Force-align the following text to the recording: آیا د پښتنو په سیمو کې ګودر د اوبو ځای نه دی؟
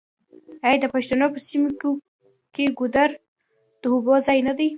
آیا 0.65 0.77
د 0.81 0.85
پښتنو 0.93 1.25
په 1.33 1.39
سیمو 1.47 1.69
کې 2.53 2.65
ګودر 2.79 3.09
د 3.81 3.83
اوبو 3.93 4.13
ځای 4.27 4.39
نه 4.47 4.53
دی؟ 4.57 4.67